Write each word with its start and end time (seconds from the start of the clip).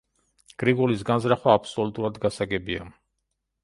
გრიგოლის 0.63 1.05
განზრახვა 1.11 1.57
აბსოლუტურად 1.61 2.21
გასაგებია. 2.29 2.93